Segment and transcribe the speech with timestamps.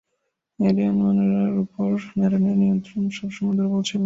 [0.59, 3.99] এডেন-মোনারোর উপর ন্যারনের নিয়ন্ত্রণ সবসময় দুর্বল ছিল।